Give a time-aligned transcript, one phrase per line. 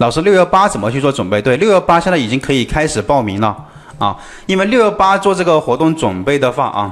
[0.00, 1.42] 老师，六幺八怎么去做准备？
[1.42, 3.54] 对，六幺八现在已经可以开始报名了
[3.98, 6.90] 啊，因为六幺八做这个活动准备的话啊。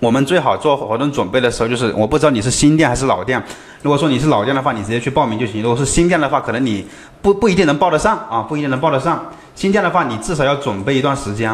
[0.00, 3.40] 我们最好做活动准备的时候，就是我不知道你是新店还是老店。
[3.82, 6.86] 如果说你是老店的话，你直接去报名就行；如果是新店的话，可能你
[7.20, 9.22] 不不一定能报得上啊，不一定能报得上。
[9.54, 11.50] 新店的话，你至少要准备一段时间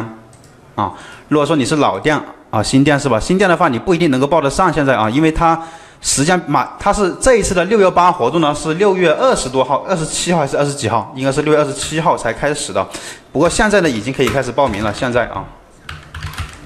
[0.75, 0.93] 啊。
[1.27, 2.17] 如果说你是老店
[2.49, 3.19] 啊，新店是吧？
[3.19, 4.71] 新店的话，你不一定能够报得上。
[4.71, 5.61] 现在啊，因为它
[6.01, 11.11] 时间马，它是这一次的六幺八活动呢，是六月二十多号、二十七号还是二十几号？
[11.15, 12.85] 应该是六月二十七号才开始的。
[13.31, 14.93] 不过现在呢，已经可以开始报名了。
[14.93, 15.43] 现在啊，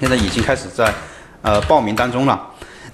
[0.00, 0.92] 现在已经开始在。
[1.46, 2.40] 呃，报名当中了。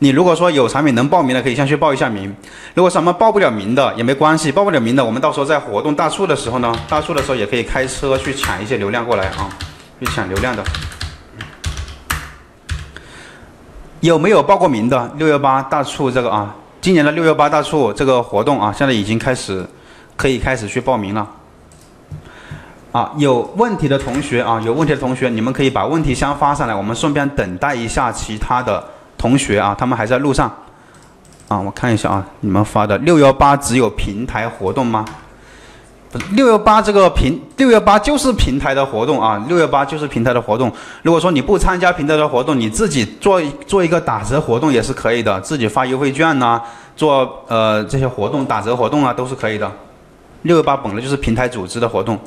[0.00, 2.34] 你如果说有产品能报名的，可以先去报一下名。
[2.74, 9.48] 如果什么报不了名的也没关系，报不了名的，我们到时候在活动大促的时候呢，大促的时候也可以开车去抢一些流量过来啊，
[10.00, 10.64] 去抢流量的。
[14.00, 15.10] 有没有报过名的？
[15.16, 19.66] 六幺八大促这个啊，今年的六幺八大促这个活动啊，现在已经开始，
[20.16, 21.28] 可以开始去报名了。
[22.92, 28.82] 啊，有问题的同学啊，有问题的同学，你们可以把问题箱发上来，我们顺便等待一下其他的
[29.18, 30.50] 同学啊，他们还在路上。
[31.48, 35.04] 啊，我看一下啊，你们发的六幺八只有平台活动吗？
[36.32, 40.72] 六幺八这个平六幺八就是平台的活动啊，六幺八就是平台的活动。
[41.02, 46.60] 如果说你不参加平台的活动，你自己做做一个打折活动也是可以的，自己发优惠券呐，
[46.96, 49.70] 做呃这些活动打折活动啊都是可以的。
[50.42, 52.18] 六幺八本来就是平台组织的活动。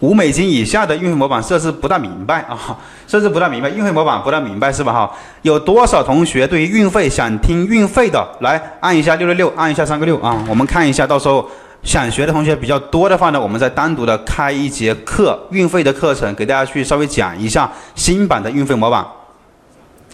[0.00, 4.92] 五美金以下的运费模板设置不大明白啊，设置不大明白，运费模板不大明白是吧？
[4.92, 5.10] 哈，
[5.42, 11.46] 有多少同学对于运费想听运费的，来按一下六六六，按一下三个六啊，我们看一下，到时候
[11.82, 19.04] 想学的同学比较多的话呢，我们再单独的开一节课，运费的课程，给大家去稍微讲一下新版的运费模板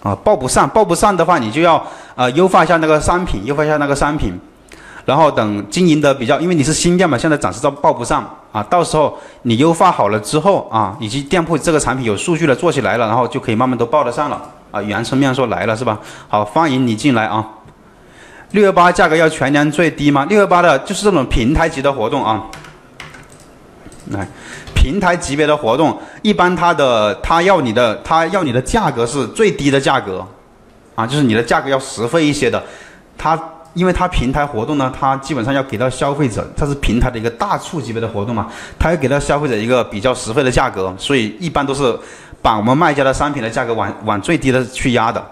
[0.03, 4.39] 啊，报不上，报不上的话，你就要呃优化一下那个商品，优化一下那个商品。
[5.05, 8.61] 然后等经营的比较，因为你是新店嘛，现在暂时都报不上啊。
[8.65, 14.83] 到时候你优化好了之后啊，以及店铺这个产品有数据了，做起来了，然后就可以慢慢都报得上了啊。
[14.83, 15.97] 原生面说来了是吧？
[16.27, 17.47] 好，欢迎你进来啊。
[18.53, 20.25] 六幺八价格要全年最低吗？
[20.29, 22.45] 六幺八的就是这种平台级的活动啊。
[24.11, 24.27] 来，
[24.75, 30.27] 平台级别的活动，一般它的它要你的它要你的价格是最低的价格
[30.95, 32.63] 啊，就是你的价格要实惠一些的，
[33.19, 33.39] 它。
[33.75, 41.95] 因为它平台活动呢，它基本上要给到消费者，它是平台的一个大促级别的活动嘛，它要给到消费者一个比较实惠的价格，所以一般都是
[42.41, 45.23] 把我们卖家的商品的价格往往最低的去压的。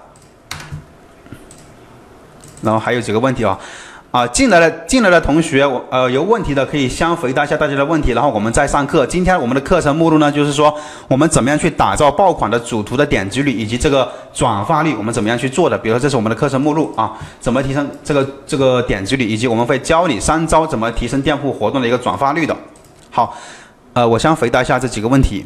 [2.64, 3.58] 然后还有几个问题啊。
[4.10, 9.04] 啊，进来了，进来的同学，我呃有问题的可以先回答一下大家的问题，然后我们再上课。
[9.04, 10.72] 今天我们的课程目录呢，就是说
[11.08, 15.76] 我们怎么样去打造爆款的主图的点击率以及这个转发率，我们怎么样去做的？
[15.76, 22.56] 比如说这是我们的课程目录啊，怎么提升这个这个点击率，以及我们会教你三招怎么提升店铺活动的一个转发率的。
[23.10, 23.36] 好，
[23.94, 25.44] 呃，我先回答一下这几个问题。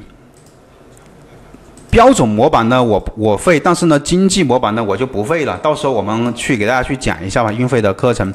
[1.91, 5.57] 标准模板呢，我我会，但是呢，经济模板呢，我就不会了。
[5.59, 8.33] 到时候我们去给大家去讲一下吧，运费的课程。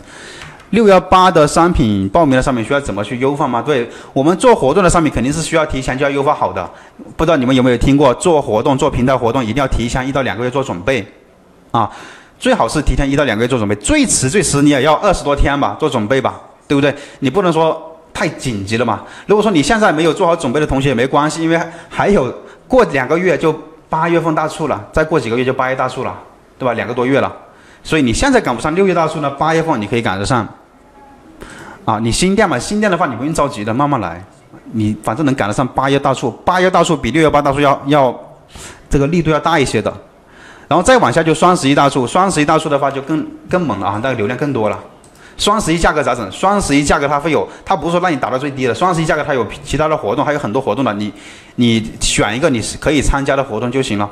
[0.72, 3.62] 六幺八的商品报名的商品需要怎么去优化吗？
[3.62, 6.68] 对我们做活动的商品肯定是需要提前就要优化好的。
[7.16, 11.06] 不知道你们有没有听过，做活动做平台活动一定要提前一到两个月做准备，
[11.70, 11.88] 啊，
[12.40, 16.92] 最好是提前一到两个月做准备，最迟最迟你也要二十多天吧，做准备吧，对不对？
[17.20, 17.80] 你不能说
[18.12, 19.04] 太紧急了嘛。
[19.28, 22.34] 如果说你现在没有做好准备的同学也没关系，因为还有。
[22.74, 23.56] 过两个月就
[23.88, 26.12] 八月份大促了，再过几个月就八月大促了，
[26.58, 26.74] 对吧？
[26.74, 27.32] 两个多月了，
[27.84, 30.48] 所以你现在赶不上六月大促呢，八月份你可以赶得上。
[31.86, 34.26] 啊，你新店嘛，新店的话你不用着急的，慢慢来，
[34.72, 38.20] 你反正能赶得上八月大促，八月大促比六月八大促要要
[38.90, 39.94] 这个力度要大一些的。
[40.68, 44.80] 然后再往下就双十一大促，双十一大促的话就更更猛了啊，那个流量更多了。
[45.38, 46.32] 双十一价格咋整？
[46.32, 48.74] 双十一价格它会有，它不是说让你打到最低的。
[48.74, 51.12] 双十一价格它有其他的活动，还有很多活动的，你
[51.56, 54.10] 你选一个你是可以参加的活动就行了。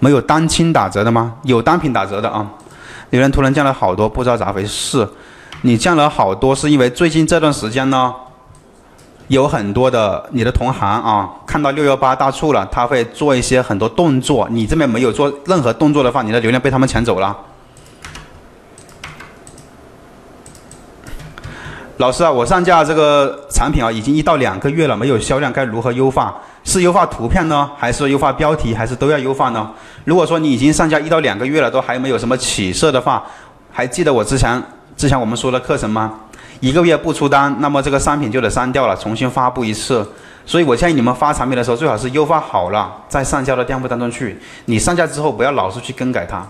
[0.00, 1.34] 没有单清打折的吗？
[1.42, 2.46] 有单品打折的啊。
[3.10, 5.08] 有人突然降了好多，不知道咋回事。
[5.62, 8.14] 你降了好多，是因为最近这段时间呢，
[9.28, 14.46] 有很多的你的同行啊，看到六幺八大促了，他会做一些很多动作。
[14.50, 17.36] 你这边没有做任何动作的话，你的流量被他们抢走了。
[21.98, 26.32] 老师啊，我上架这个产品啊，已经一到两个月了，没有销量，该如何优化？
[26.62, 29.68] 是优化图片呢，还是优化标题，还是都要优化呢？
[30.04, 33.24] 如果说你已经上架一到两个月了，都还没有什么起色的话，
[33.72, 34.62] 还记得我之前
[34.96, 36.14] 之前我们说的课程吗？
[36.60, 40.06] 一个月不出单，那么这个商品就得删掉了，重新发布一次。
[40.46, 44.38] 所以我建议你们发产品的时候，最好是优化好了再上架到店铺当中去。
[44.66, 46.46] 你上架之后，不要老是去更改它。